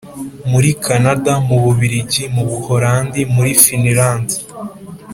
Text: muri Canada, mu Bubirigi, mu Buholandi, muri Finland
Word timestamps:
muri 0.49 0.69
Canada, 0.85 1.31
mu 1.47 1.57
Bubirigi, 1.63 2.23
mu 2.35 2.43
Buholandi, 2.49 3.19
muri 3.35 3.51
Finland 3.63 4.27